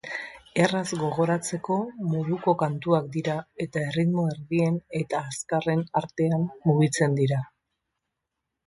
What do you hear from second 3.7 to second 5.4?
erritmo erdien eta